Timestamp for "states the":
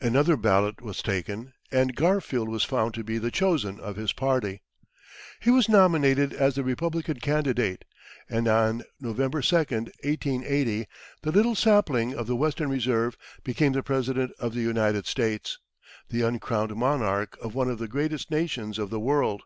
15.06-16.22